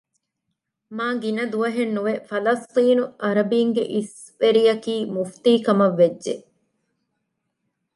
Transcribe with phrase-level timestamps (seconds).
[0.97, 6.35] މާގިނަ ދުވަހެއް ނުވެ ފަލަސްޠީނު އަރަބީންގެ އިސްވެރިއަކީ މުފްތީކަމަށް ވެއްޖެ